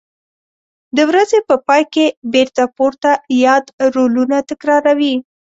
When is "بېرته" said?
2.33-2.63